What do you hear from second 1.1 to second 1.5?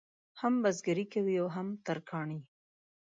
کوي او